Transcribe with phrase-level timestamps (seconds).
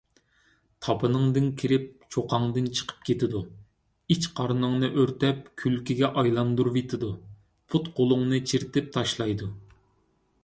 [0.85, 1.83] تاپىنىڭدىن كىرىپ
[2.15, 3.41] چوققاڭدىن چىقىپ كېتىدۇ.
[4.15, 7.11] ئىچ- قارنىڭنى ئۆرتەپ كۈلگە ئايلاندۇرۇۋېتىدۇ.
[7.75, 9.51] پۇت- قولۇڭنى چىرىتىپ تاشلايدۇ.